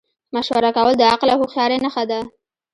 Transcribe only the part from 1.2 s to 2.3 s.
او هوښیارۍ نښه ده.